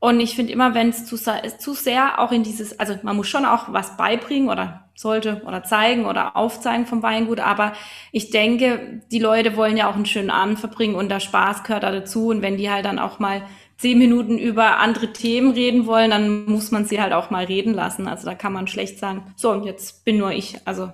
[0.00, 3.28] Und ich finde immer, wenn es zu, zu sehr auch in dieses, also man muss
[3.28, 7.72] schon auch was beibringen oder sollte oder zeigen oder aufzeigen vom Weingut, aber
[8.12, 11.82] ich denke, die Leute wollen ja auch einen schönen Abend verbringen und der Spaß gehört
[11.84, 12.28] da dazu.
[12.28, 13.42] Und wenn die halt dann auch mal
[13.78, 17.74] zehn Minuten über andere Themen reden wollen, dann muss man sie halt auch mal reden
[17.74, 18.08] lassen.
[18.08, 20.58] Also da kann man schlecht sagen, so, jetzt bin nur ich.
[20.64, 20.90] Also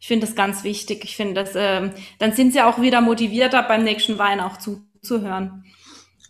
[0.00, 1.04] ich finde das ganz wichtig.
[1.04, 5.64] Ich finde, das, äh, dann sind sie auch wieder motivierter, beim nächsten Wein auch zuzuhören.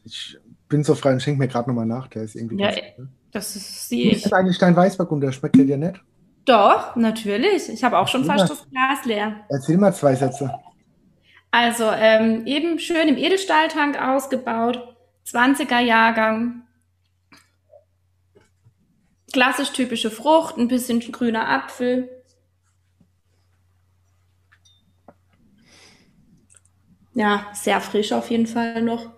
[0.04, 0.36] Ich
[0.68, 2.08] bin so frei und schenke mir gerade nochmal nach.
[2.08, 2.58] Der ist irgendwie.
[2.58, 2.70] Ja,
[3.30, 4.24] Das sehe ich.
[4.24, 5.32] Ist eigentlich dein Weißburgunder?
[5.32, 6.02] Schmeckt der dir nicht?
[6.44, 7.68] Doch, natürlich.
[7.68, 9.36] Ich habe auch schon fast das Glas leer.
[9.48, 10.52] Erzähl mal zwei Sätze.
[11.52, 14.91] Also ähm, eben schön im Edelstahltank ausgebaut,
[15.24, 16.62] 20er Jahrgang.
[19.32, 22.22] Klassisch typische Frucht, ein bisschen grüner Apfel.
[27.14, 29.10] Ja, sehr frisch auf jeden Fall noch.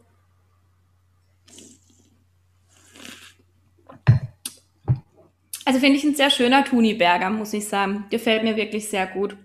[5.67, 8.05] Also finde ich ein sehr schöner Tuniberger, muss ich sagen.
[8.11, 9.37] Gefällt mir wirklich sehr gut.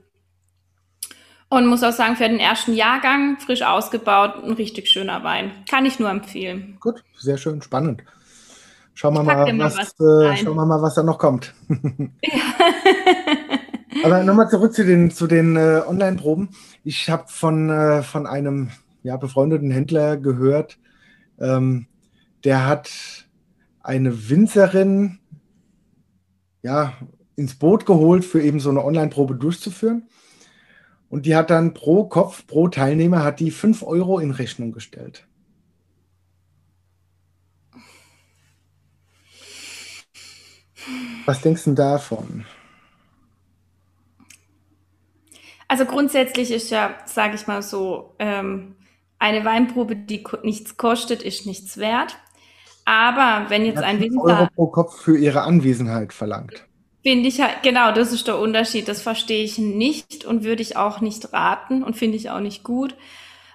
[1.50, 5.52] Und muss auch sagen, für den ersten Jahrgang, frisch ausgebaut, ein richtig schöner Wein.
[5.68, 6.78] Kann ich nur empfehlen.
[6.80, 8.04] Gut, sehr schön, spannend.
[8.94, 11.54] Schauen wir mal, mal, was, was äh, schauen wir mal, was da noch kommt.
[12.22, 12.30] Ja.
[14.04, 16.50] Aber nochmal zurück zu den, zu den äh, Online-Proben.
[16.84, 18.70] Ich habe von, äh, von einem
[19.04, 20.78] ja, befreundeten Händler gehört,
[21.40, 21.88] ähm,
[22.44, 22.90] der hat
[23.82, 25.20] eine Winzerin
[26.62, 26.94] ja,
[27.36, 30.08] ins Boot geholt, für eben so eine Online-Probe durchzuführen.
[31.10, 35.28] Und die hat dann pro Kopf, pro Teilnehmer, hat die 5 Euro in Rechnung gestellt.
[41.26, 42.46] Was denkst du davon?
[45.68, 48.76] Also grundsätzlich ist ja, sage ich mal so, ähm,
[49.20, 52.18] eine Weinprobe, die nichts kostet, ist nichts wert.
[52.86, 56.66] Aber wenn jetzt ein Winzer Euro pro Kopf für ihre Anwesenheit verlangt.
[57.02, 58.88] Finde ich halt, genau, das ist der Unterschied.
[58.88, 62.64] Das verstehe ich nicht und würde ich auch nicht raten und finde ich auch nicht
[62.64, 62.96] gut.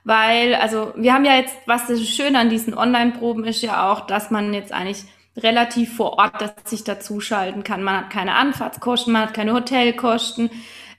[0.02, 4.02] Weil, also, wir haben ja jetzt, was das Schöne an diesen Online-Proben ist ja auch,
[4.07, 5.04] dass man jetzt eigentlich
[5.37, 7.83] relativ vor Ort sich dazuschalten kann.
[7.83, 10.50] Man hat keine Anfahrtskosten, man hat keine Hotelkosten.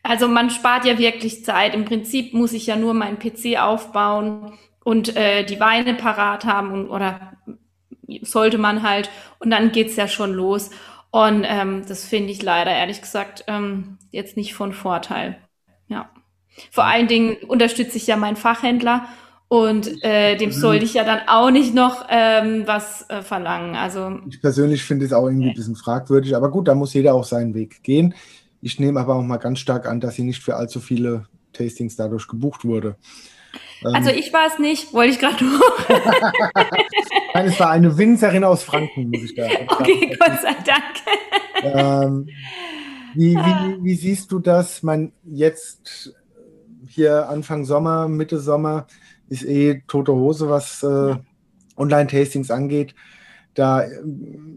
[0.04, 1.74] Also man spart ja wirklich Zeit.
[1.74, 4.54] Im Prinzip muss ich ja nur meinen PC aufbauen
[4.84, 7.34] und äh, die Weine parat haben und, oder
[8.22, 9.10] sollte man halt.
[9.40, 10.70] Und dann geht's ja schon los.
[11.16, 15.38] Und ähm, das finde ich leider, ehrlich gesagt, ähm, jetzt nicht von Vorteil.
[15.88, 16.10] Ja.
[16.72, 19.06] Vor allen Dingen unterstütze ich ja meinen Fachhändler
[19.48, 23.78] und äh, dem sollte ich ja dann auch nicht noch ähm, was äh, verlangen.
[23.78, 27.14] Also ich persönlich finde es auch irgendwie ein bisschen fragwürdig, aber gut, da muss jeder
[27.14, 28.14] auch seinen Weg gehen.
[28.60, 31.96] Ich nehme aber auch mal ganz stark an, dass sie nicht für allzu viele Tastings
[31.96, 32.98] dadurch gebucht wurde.
[33.84, 34.18] Also ähm.
[34.18, 35.60] ich war es nicht, wollte ich gerade nur.
[37.34, 39.68] Nein, es war eine Winzerin aus Franken, muss ich da sagen.
[39.80, 41.76] Okay, Gott sei Dank.
[41.76, 42.30] Ähm,
[43.14, 44.84] wie, wie, wie, siehst du das?
[44.84, 46.14] Man jetzt
[46.88, 48.88] hier Anfang Sommer, Mitte Sommer
[49.30, 51.16] ist eh tote Hose, was äh,
[51.78, 52.96] Online-Tastings angeht.
[53.54, 53.90] Da äh,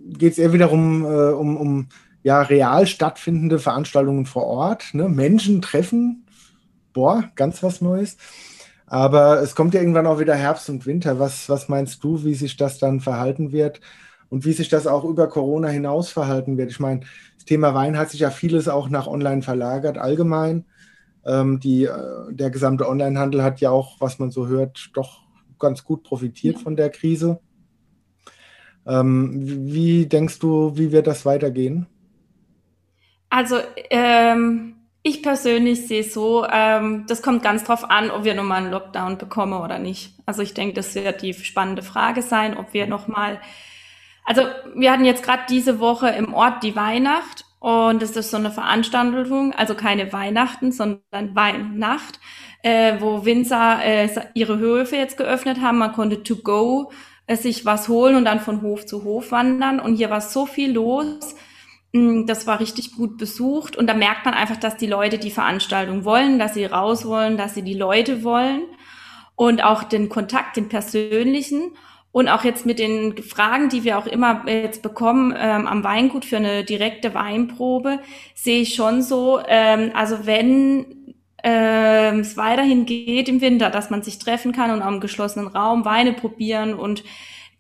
[0.08, 1.88] geht es eher wiederum äh, um, um
[2.22, 4.92] ja, real stattfindende Veranstaltungen vor Ort.
[4.92, 5.08] Ne?
[5.08, 6.26] Menschen treffen,
[6.92, 8.16] boah, ganz was Neues.
[8.88, 11.18] Aber es kommt ja irgendwann auch wieder Herbst und Winter.
[11.18, 13.80] Was, was meinst du, wie sich das dann verhalten wird
[14.30, 16.70] und wie sich das auch über Corona hinaus verhalten wird?
[16.70, 17.00] Ich meine,
[17.36, 20.64] das Thema Wein hat sich ja vieles auch nach online verlagert, allgemein.
[21.26, 25.22] Ähm, die, äh, der gesamte Onlinehandel hat ja auch, was man so hört, doch
[25.58, 26.62] ganz gut profitiert ja.
[26.62, 27.40] von der Krise.
[28.86, 31.86] Ähm, wie denkst du, wie wird das weitergehen?
[33.28, 33.56] Also,
[33.90, 34.77] ähm,
[35.08, 39.18] ich persönlich sehe so, ähm, das kommt ganz drauf an, ob wir nochmal einen Lockdown
[39.18, 40.14] bekommen oder nicht.
[40.26, 43.40] Also ich denke, das wird die spannende Frage sein, ob wir nochmal,
[44.24, 44.42] also
[44.74, 48.50] wir hatten jetzt gerade diese Woche im Ort die Weihnacht und das ist so eine
[48.50, 52.20] Veranstaltung, also keine Weihnachten, sondern Weihnacht,
[52.62, 55.78] äh, wo Winzer äh, ihre Höfe jetzt geöffnet haben.
[55.78, 56.92] Man konnte to go
[57.26, 60.46] äh, sich was holen und dann von Hof zu Hof wandern und hier war so
[60.46, 61.34] viel los
[61.92, 66.04] das war richtig gut besucht und da merkt man einfach, dass die Leute die Veranstaltung
[66.04, 68.62] wollen, dass sie raus wollen, dass sie die Leute wollen
[69.36, 71.72] und auch den Kontakt, den persönlichen.
[72.10, 76.24] Und auch jetzt mit den Fragen, die wir auch immer jetzt bekommen ähm, am Weingut
[76.24, 78.00] für eine direkte Weinprobe,
[78.34, 84.02] sehe ich schon so, ähm, also wenn ähm, es weiterhin geht im Winter, dass man
[84.02, 87.04] sich treffen kann und am geschlossenen Raum Weine probieren und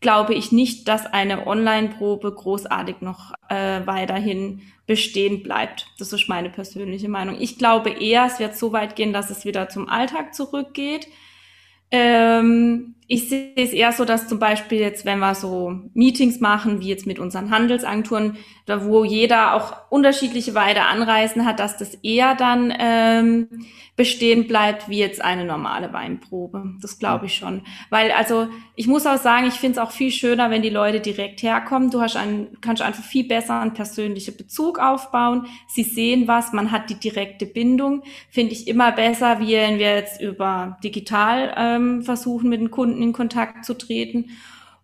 [0.00, 5.86] glaube ich nicht, dass eine Online-Probe großartig noch äh, weiterhin bestehen bleibt.
[5.98, 7.36] Das ist meine persönliche Meinung.
[7.40, 11.08] Ich glaube eher, es wird so weit gehen, dass es wieder zum Alltag zurückgeht.
[11.90, 16.80] Ähm, ich sehe es eher so, dass zum Beispiel jetzt, wenn wir so Meetings machen,
[16.80, 21.94] wie jetzt mit unseren Handelsagenturen, da wo jeder auch unterschiedliche Weide Anreisen hat, dass das
[22.02, 23.48] eher dann ähm,
[23.96, 26.74] bestehen bleibt wie jetzt eine normale Weinprobe.
[26.82, 27.62] Das glaube ich schon.
[27.88, 31.00] Weil, also, ich muss auch sagen, ich finde es auch viel schöner, wenn die Leute
[31.00, 31.90] direkt herkommen.
[31.90, 35.46] Du hast einen, kannst einfach viel besser einen persönlichen Bezug aufbauen.
[35.66, 38.02] Sie sehen was, man hat die direkte Bindung.
[38.30, 42.97] Finde ich immer besser, wie wenn wir jetzt über digital ähm, versuchen, mit den Kunden
[43.02, 44.30] in Kontakt zu treten.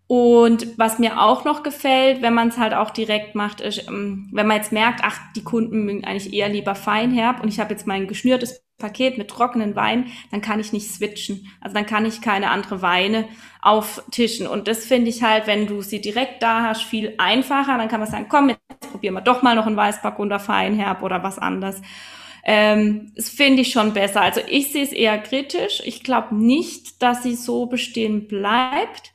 [0.07, 4.29] Und was mir auch noch gefällt, wenn man es halt auch direkt macht, ist, ähm,
[4.31, 7.71] wenn man jetzt merkt, ach, die Kunden mögen eigentlich eher lieber Feinherb und ich habe
[7.73, 11.47] jetzt mein geschnürtes Paket mit trockenen Wein, dann kann ich nicht switchen.
[11.61, 13.27] Also dann kann ich keine andere Weine
[13.61, 14.47] auftischen.
[14.47, 17.77] Und das finde ich halt, wenn du sie direkt da hast, viel einfacher.
[17.77, 21.23] Dann kann man sagen, komm, jetzt probieren wir doch mal noch einen Weißburgunder Feinherb oder
[21.23, 21.81] was anderes.
[22.47, 24.21] Ähm, das finde ich schon besser.
[24.21, 25.81] Also ich sehe es eher kritisch.
[25.83, 29.13] Ich glaube nicht, dass sie so bestehen bleibt.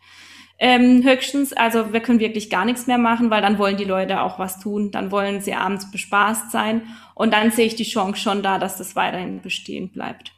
[0.59, 4.21] Ähm, höchstens, also wir können wirklich gar nichts mehr machen, weil dann wollen die Leute
[4.21, 6.83] auch was tun, dann wollen sie abends bespaßt sein
[7.15, 10.35] und dann sehe ich die Chance schon da, dass das weiterhin bestehen bleibt.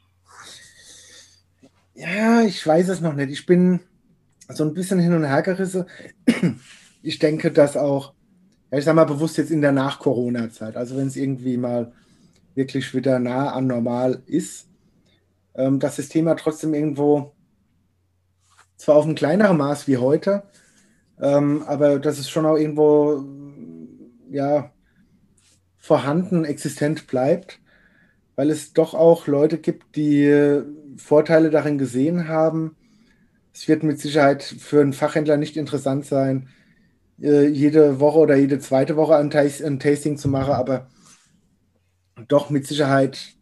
[1.96, 3.30] Ja, ich weiß es noch nicht.
[3.30, 3.80] Ich bin
[4.48, 5.86] so ein bisschen hin und her gerissen.
[7.02, 8.12] Ich denke, dass auch,
[8.70, 11.92] ich sage mal bewusst jetzt in der Nach-Corona-Zeit, also wenn es irgendwie mal
[12.54, 14.68] wirklich wieder nah an normal ist,
[15.54, 17.32] ähm, dass das Thema trotzdem irgendwo
[18.76, 20.42] zwar auf ein kleineres Maß wie heute,
[21.20, 23.24] ähm, aber dass es schon auch irgendwo
[24.30, 24.72] ja,
[25.78, 27.60] vorhanden, existent bleibt,
[28.34, 30.62] weil es doch auch Leute gibt, die
[30.96, 32.76] Vorteile darin gesehen haben.
[33.54, 36.48] Es wird mit Sicherheit für einen Fachhändler nicht interessant sein,
[37.20, 40.88] äh, jede Woche oder jede zweite Woche ein, Tasting zu machen, aber
[42.28, 43.34] doch mit Sicherheit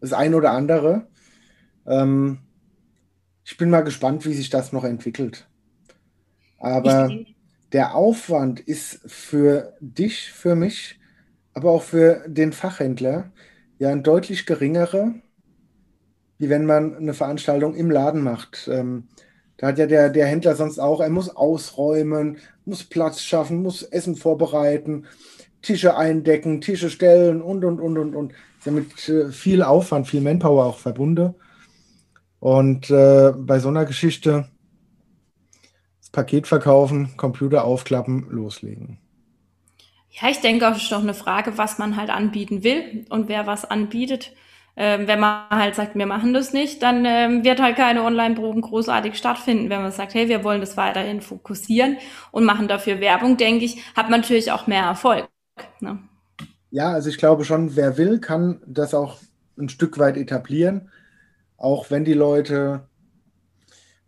[0.00, 1.06] das ein oder andere.
[1.86, 2.38] Ähm,
[3.44, 5.48] ich bin mal gespannt, wie sich das noch entwickelt.
[6.58, 7.10] Aber
[7.72, 10.98] der Aufwand ist für dich, für mich,
[11.52, 13.32] aber auch für den Fachhändler
[13.78, 15.14] ja ein deutlich geringerer,
[16.38, 18.68] wie wenn man eine Veranstaltung im Laden macht.
[18.70, 19.08] Ähm,
[19.56, 23.82] da hat ja der, der Händler sonst auch, er muss ausräumen, muss Platz schaffen, muss
[23.82, 25.06] Essen vorbereiten,
[25.66, 28.32] Tische eindecken, Tische stellen und, und, und, und, und.
[28.32, 31.34] Ist ja mit äh, viel Aufwand, viel Manpower auch verbunden.
[32.38, 34.48] Und äh, bei so einer Geschichte
[35.98, 38.98] das Paket verkaufen, Computer aufklappen, loslegen.
[40.10, 43.48] Ja, ich denke, es ist doch eine Frage, was man halt anbieten will und wer
[43.48, 44.32] was anbietet.
[44.76, 48.60] Ähm, wenn man halt sagt, wir machen das nicht, dann ähm, wird halt keine Online-Proben
[48.60, 49.68] großartig stattfinden.
[49.68, 51.96] Wenn man sagt, hey, wir wollen das weiterhin fokussieren
[52.30, 55.28] und machen dafür Werbung, denke ich, hat man natürlich auch mehr Erfolg.
[55.80, 55.98] Ne?
[56.70, 59.18] Ja, also ich glaube schon, wer will, kann das auch
[59.58, 60.90] ein Stück weit etablieren
[61.56, 62.86] auch wenn die Leute,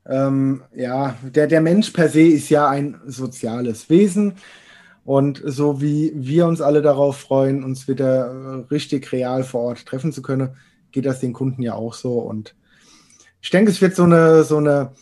[0.07, 4.35] ähm, ja, der, der Mensch per se ist ja ein soziales Wesen.
[5.05, 10.13] Und so wie wir uns alle darauf freuen, uns wieder richtig real vor Ort treffen
[10.13, 10.51] zu können,
[10.93, 12.19] geht das den Kunden ja auch so.
[12.19, 12.55] Und
[13.41, 14.93] ich denke, es wird so eine, so eine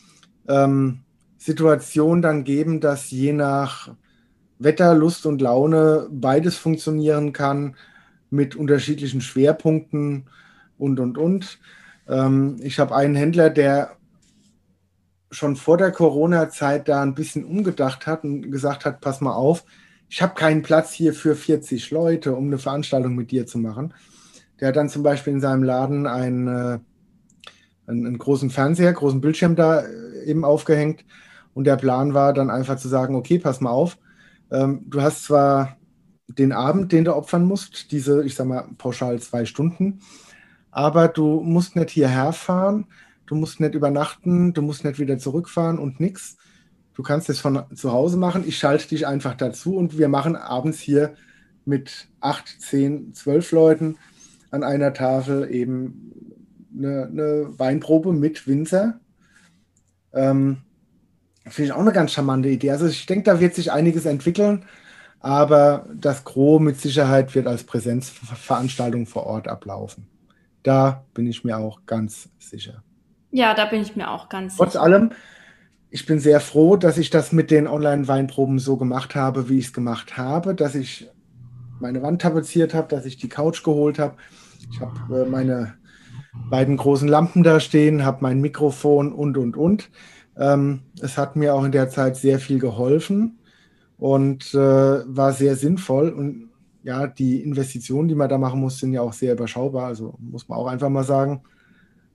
[0.47, 1.01] ähm,
[1.39, 3.91] Situation dann geben, dass je nach
[4.59, 7.77] Wetter, Lust und Laune beides funktionieren kann
[8.31, 10.29] mit unterschiedlichen Schwerpunkten
[10.79, 11.59] und, und, und.
[12.09, 13.97] Ähm, ich habe einen Händler, der
[15.31, 19.64] schon vor der Corona-Zeit da ein bisschen umgedacht hat und gesagt hat, pass mal auf,
[20.09, 23.92] ich habe keinen Platz hier für 40 Leute, um eine Veranstaltung mit dir zu machen.
[24.61, 26.79] Der hat dann zum Beispiel in seinem Laden einen, äh,
[27.87, 31.05] einen, einen großen Fernseher, großen Bildschirm da äh, eben aufgehängt.
[31.55, 33.99] Und der Plan war dann einfach zu sagen, okay, pass mal auf,
[34.51, 35.77] ähm, du hast zwar
[36.29, 40.01] den Abend, den du opfern musst, diese, ich sag mal, pauschal zwei Stunden,
[40.71, 42.87] aber du musst nicht hierher fahren,
[43.27, 46.37] du musst nicht übernachten, du musst nicht wieder zurückfahren und nichts.
[46.95, 48.45] Du kannst es von zu Hause machen.
[48.47, 51.15] Ich schalte dich einfach dazu und wir machen abends hier
[51.67, 53.97] mit acht, zehn, zwölf Leuten
[54.51, 56.13] an einer Tafel eben
[56.77, 59.01] eine, eine Weinprobe mit Winzer.
[60.13, 60.59] Ähm,
[61.49, 62.71] Finde ich auch eine ganz charmante Idee.
[62.71, 64.65] Also ich denke, da wird sich einiges entwickeln,
[65.21, 70.09] aber das Gros mit Sicherheit wird als Präsenzveranstaltung vor Ort ablaufen.
[70.63, 72.83] Da bin ich mir auch ganz sicher.
[73.31, 74.83] Ja, da bin ich mir auch ganz Trotz sicher.
[74.83, 75.11] Trotz allem,
[75.91, 79.66] ich bin sehr froh, dass ich das mit den Online-Weinproben so gemacht habe, wie ich
[79.66, 81.09] es gemacht habe, dass ich
[81.81, 84.16] meine Wand tapeziert habe, dass ich die Couch geholt habe.
[84.73, 85.75] Ich habe äh, meine
[86.51, 89.91] beiden großen Lampen da stehen, habe mein Mikrofon und, und, und.
[90.39, 93.39] Ähm, es hat mir auch in der Zeit sehr viel geholfen
[93.99, 96.11] und äh, war sehr sinnvoll.
[96.11, 96.51] Und
[96.82, 99.87] ja, die Investitionen, die man da machen muss, sind ja auch sehr überschaubar.
[99.87, 101.43] Also muss man auch einfach mal sagen.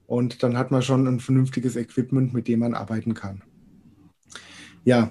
[0.06, 3.42] Und dann hat man schon ein vernünftiges Equipment, mit dem man arbeiten kann.
[4.84, 5.10] Ja.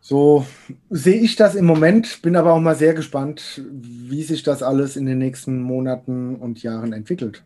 [0.00, 0.44] So
[0.88, 4.96] sehe ich das im Moment, bin aber auch mal sehr gespannt, wie sich das alles
[4.96, 7.44] in den nächsten Monaten und Jahren entwickelt.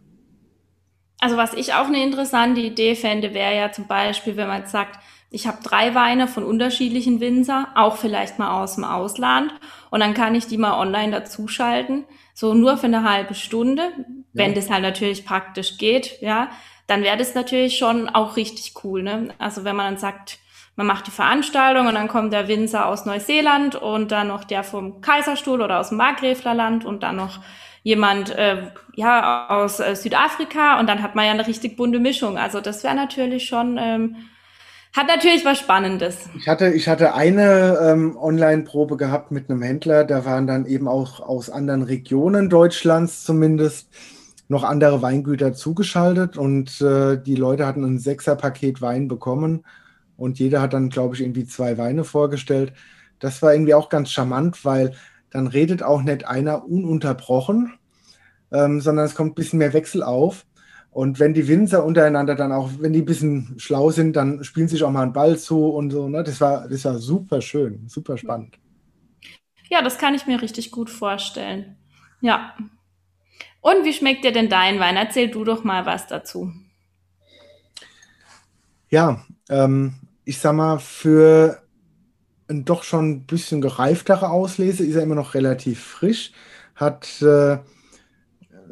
[1.25, 5.01] Also was ich auch eine interessante Idee fände, wäre ja zum Beispiel, wenn man sagt,
[5.31, 9.51] ich habe drei Weine von unterschiedlichen Winzer, auch vielleicht mal aus dem Ausland.
[9.89, 12.05] Und dann kann ich die mal online dazuschalten,
[12.35, 14.05] so nur für eine halbe Stunde, ja.
[14.35, 16.51] wenn das halt natürlich praktisch geht, ja.
[16.89, 19.29] Dann wäre das natürlich schon auch richtig cool, ne?
[19.39, 20.41] Also wenn man dann sagt,
[20.77, 24.63] man macht die Veranstaltung und dann kommt der Winzer aus Neuseeland und dann noch der
[24.63, 27.39] vom Kaiserstuhl oder aus dem Markgräflerland und dann noch
[27.85, 32.37] jemand äh, ja aus äh, Südafrika und dann hat man ja eine richtig bunte Mischung.
[32.37, 34.17] Also das wäre natürlich schon ähm,
[34.95, 36.29] hat natürlich was Spannendes.
[36.39, 40.87] Ich hatte, ich hatte eine ähm, Online-Probe gehabt mit einem Händler, da waren dann eben
[40.87, 43.89] auch aus anderen Regionen Deutschlands zumindest
[44.47, 49.65] noch andere Weingüter zugeschaltet und äh, die Leute hatten ein Sechser-Paket Wein bekommen
[50.17, 52.73] und jeder hat dann, glaube ich, irgendwie zwei Weine vorgestellt.
[53.19, 54.95] Das war irgendwie auch ganz charmant, weil
[55.35, 57.75] dann redet auch nicht einer ununterbrochen,
[58.53, 60.47] ähm, sondern es kommt ein bisschen mehr Wechsel auf.
[60.93, 64.69] Und wenn die Winzer untereinander dann auch, wenn die ein bisschen schlau sind, dann spielen
[64.69, 66.09] sich auch mal einen Ball zu und so.
[66.09, 66.23] Ne?
[66.23, 68.57] Das, war, das war super schön, super spannend.
[69.69, 71.77] Ja, das kann ich mir richtig gut vorstellen.
[72.21, 72.55] Ja.
[73.61, 74.97] Und wie schmeckt dir denn dein Wein?
[74.97, 76.53] Erzähl du doch mal was dazu.
[78.89, 81.64] Ja, ähm, ich sag mal, für
[82.63, 86.33] doch schon ein bisschen gereiftere Auslese ist er immer noch relativ frisch.
[86.77, 87.59] Hat äh,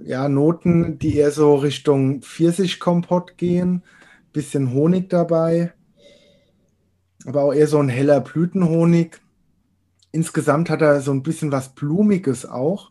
[0.05, 3.83] ja, Noten, die eher so Richtung Pfirsichkompott gehen,
[4.33, 5.73] bisschen Honig dabei,
[7.27, 9.21] aber auch eher so ein heller Blütenhonig.
[10.11, 12.91] Insgesamt hat er so ein bisschen was Blumiges auch,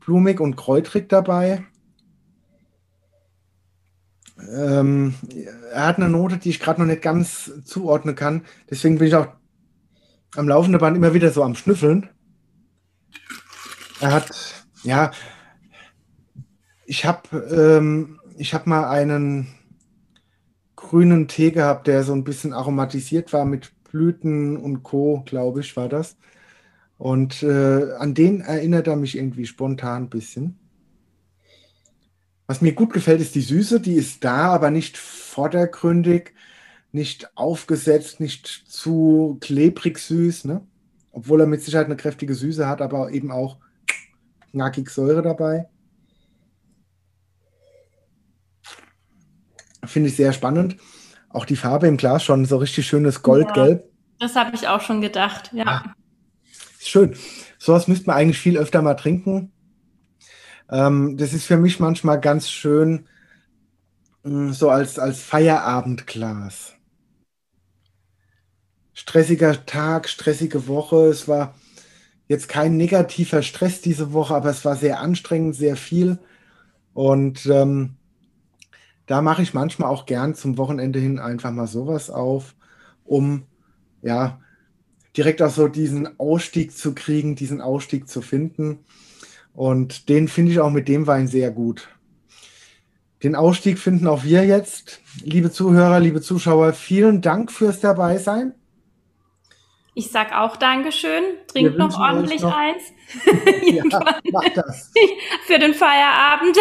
[0.00, 1.64] blumig und kräutrig dabei.
[4.38, 5.14] Ähm,
[5.72, 8.44] er hat eine Note, die ich gerade noch nicht ganz zuordnen kann.
[8.70, 9.28] Deswegen bin ich auch
[10.36, 12.08] am laufenden Band immer wieder so am Schnüffeln.
[14.00, 14.30] Er hat,
[14.82, 15.10] ja,
[16.86, 19.48] ich habe ähm, hab mal einen
[20.76, 25.76] grünen Tee gehabt, der so ein bisschen aromatisiert war mit Blüten und Co., glaube ich,
[25.76, 26.16] war das.
[26.98, 30.58] Und äh, an den erinnert er mich irgendwie spontan ein bisschen.
[32.46, 33.80] Was mir gut gefällt, ist die Süße.
[33.80, 36.32] Die ist da, aber nicht vordergründig,
[36.92, 40.44] nicht aufgesetzt, nicht zu klebrig süß.
[40.44, 40.66] Ne?
[41.12, 43.58] Obwohl er mit Sicherheit eine kräftige Süße hat, aber eben auch
[44.50, 45.68] knackig Säure dabei.
[49.84, 50.76] Finde ich sehr spannend.
[51.30, 53.84] Auch die Farbe im Glas schon so richtig schönes Goldgelb.
[53.84, 55.64] Ja, das habe ich auch schon gedacht, ja.
[55.64, 55.94] ja.
[56.78, 57.14] Schön.
[57.58, 59.52] Sowas müsste man eigentlich viel öfter mal trinken.
[60.70, 63.06] Ähm, das ist für mich manchmal ganz schön,
[64.24, 66.77] mm, so als, als Feierabendglas.
[68.98, 71.06] Stressiger Tag, stressige Woche.
[71.06, 71.54] Es war
[72.26, 76.18] jetzt kein negativer Stress diese Woche, aber es war sehr anstrengend, sehr viel.
[76.94, 77.94] Und ähm,
[79.06, 82.56] da mache ich manchmal auch gern zum Wochenende hin einfach mal sowas auf,
[83.04, 83.44] um
[84.02, 84.40] ja
[85.16, 88.80] direkt auch so diesen Ausstieg zu kriegen, diesen Ausstieg zu finden.
[89.54, 91.88] Und den finde ich auch mit dem Wein sehr gut.
[93.22, 95.02] Den Ausstieg finden auch wir jetzt.
[95.22, 98.54] Liebe Zuhörer, liebe Zuschauer, vielen Dank fürs Dabeisein.
[99.98, 101.24] Ich sag auch Dankeschön.
[101.48, 102.84] Trinkt noch ordentlich noch, eins.
[103.62, 103.82] ja,
[104.30, 104.92] macht das.
[105.46, 106.56] Für den Feierabend.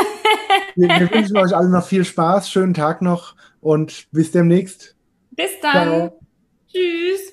[0.75, 4.95] wir, wir, wünschen euch allen noch viel Spaß, schönen Tag noch und bis demnächst.
[5.29, 5.71] Bis dann.
[5.71, 6.19] Ciao.
[6.71, 7.31] Tschüss.